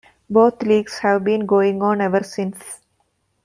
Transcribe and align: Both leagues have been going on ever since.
Both 0.31 0.63
leagues 0.63 0.97
have 0.97 1.23
been 1.23 1.45
going 1.45 1.83
on 1.83 2.01
ever 2.01 2.23
since. 2.23 2.81